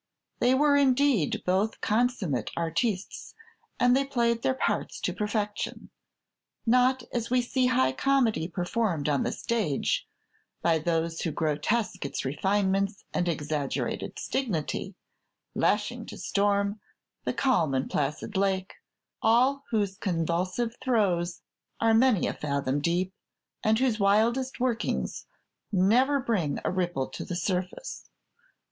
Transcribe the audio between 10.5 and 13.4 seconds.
by those who grotesque its refinements and